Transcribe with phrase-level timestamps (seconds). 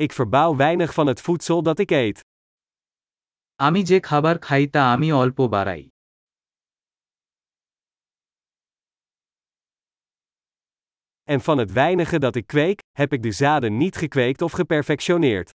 [0.00, 2.24] Ik verbouw weinig van het voedsel dat ik eet.
[3.54, 5.82] আমি যে খাবার খাই তা আমি অল্প বাড়াই
[11.22, 15.50] En van het weinige dat ik kweek, heb ik de zaden niet gekweekt of geperfectioneerd.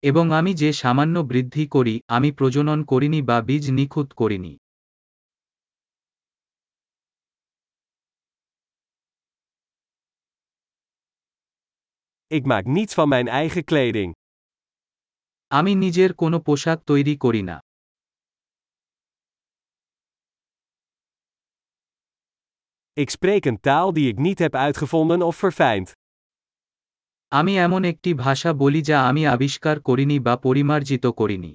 [0.00, 4.52] এবং আমি যে সামান্য বৃদ্ধি করি আমি প্রজনন করিনি বা বীজ নিখুঁত করিনি
[12.27, 14.11] Ik maak niets van mijn eigen kleding.
[15.47, 17.57] আমি নিজের কোনো পোশাক তৈরি করি না
[23.01, 25.91] Ik spreek een taal die ik niet heb uitgevonden of verfijnd.
[27.27, 31.53] আমি এমন একটি ভাষা বলি যা আমি আবিষ্কার করিনি বা পরিমার্জিত করিনি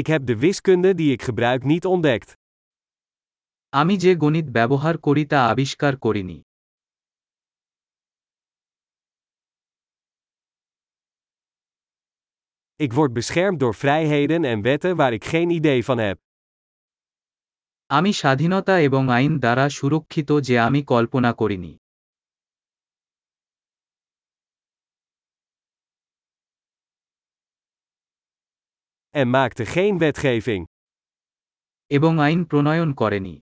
[0.00, 2.30] Ik heb de wiskunde die ik gebruik niet ontdekt.
[3.72, 6.38] আমি যে গণিত ব্যবহার করি তা আবিষ্কার করিনি
[12.80, 16.18] Ik word beschermd door vrijheden en wetten waar ik geen idee van heb.
[17.90, 21.72] আমি স্বাধীনতা এবং আইন দ্বারা সুরক্ষিত যে আমি কল্পনা করিনি
[29.14, 30.62] En maakte geen wetgeving.
[31.90, 33.34] এবং আইন প্রণয়ন করেনি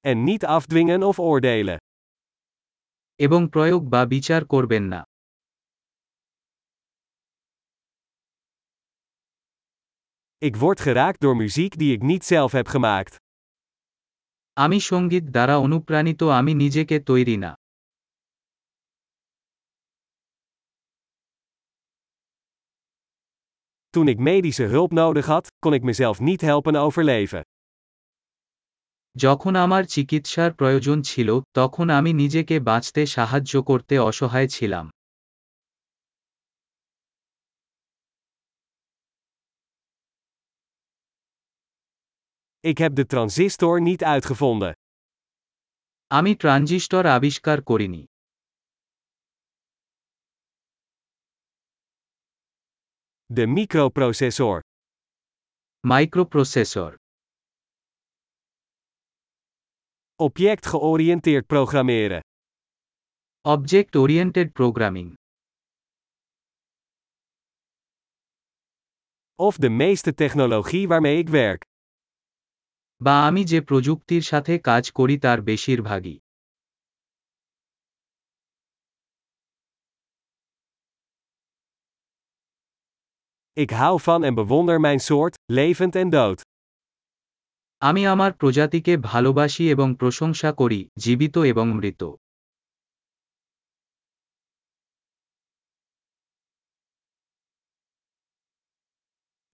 [0.00, 1.78] En niet afdwingen of oordelen.
[3.24, 5.00] এবং প্রয়োগ বা বিচার করবেন না
[10.38, 13.14] Ik word geraakt door muziek die ik niet zelf heb gemaakt.
[14.52, 17.52] আমি সঙ্গীত দ্বারা অনুপ্রাণিত আমি নিজেকে তৈরি না
[23.94, 27.42] Toen ik medische hulp nodig had, kon ik mezelf niet helpen overleven.
[29.15, 34.85] যখন আমার চিকিৎসার প্রয়োজন ছিল তখন আমি নিজেকে বাঁচতে সাহায্য করতে অসহায় ছিলাম
[42.63, 44.73] Ik heb de transistor niet uitgevonden.
[46.11, 48.05] আমি ট্রানজিস্টর আবিষ্কার করিনি
[53.29, 54.57] De microprocessor.
[55.83, 57.00] Microprocessor
[60.22, 62.20] Object georiënteerd programmeren.
[63.44, 65.14] Object oriented programming
[69.38, 71.62] Of de meeste technologie waarmee ik werk.
[73.04, 76.18] বা আমি যে প্রযুক্তির সাথে কাজ করি তার বেশিরভাগই
[83.56, 86.40] Ik hou van en bewonder mijn soort, levend en dood.
[87.81, 92.01] আমি আমার প্রজাতিকে ভালোবাসি এবং প্রশংসা করি জীবিত এবং মৃত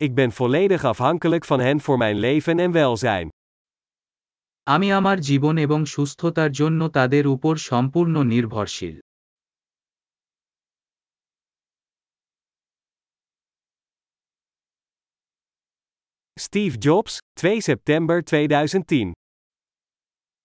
[0.02, 3.28] Ik ben volledig afhankelijk van hen voor mijn leven en welzijn.
[4.68, 8.96] আমি আমার জীবন এবং সুস্থতার জন্য তাদের উপর সম্পূর্ণ নির্ভরশীল
[16.37, 19.13] Steve Jobs, 2 september 2010.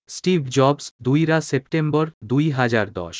[0.09, 3.17] স্টিভ জবস দুইরা সেপ্টেম্বর দুই হাজার দশ